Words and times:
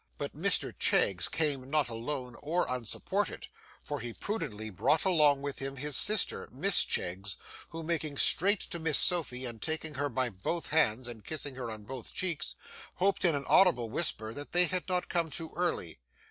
But 0.17 0.35
Mr 0.35 0.73
Cheggs 0.75 1.29
came 1.29 1.69
not 1.69 1.87
alone 1.87 2.35
or 2.41 2.65
unsupported, 2.67 3.45
for 3.83 3.99
he 3.99 4.13
prudently 4.13 4.71
brought 4.71 5.05
along 5.05 5.43
with 5.43 5.59
him 5.59 5.75
his 5.77 5.95
sister, 5.95 6.49
Miss 6.51 6.83
Cheggs, 6.83 7.37
who 7.69 7.83
making 7.83 8.17
straight 8.17 8.61
to 8.71 8.79
Miss 8.79 8.97
Sophy 8.97 9.45
and 9.45 9.61
taking 9.61 9.93
her 9.93 10.09
by 10.09 10.31
both 10.31 10.69
hands, 10.69 11.07
and 11.07 11.23
kissing 11.23 11.53
her 11.53 11.69
on 11.69 11.83
both 11.83 12.15
cheeks, 12.15 12.55
hoped 12.95 13.23
in 13.23 13.35
an 13.35 13.45
audible 13.45 13.91
whisper 13.91 14.33
that 14.33 14.53
they 14.53 14.65
had 14.65 14.87
not 14.89 15.07
come 15.07 15.29
too 15.29 15.51
early. 15.55 15.99